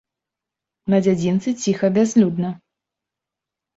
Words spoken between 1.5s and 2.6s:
ціха, бязлюдна.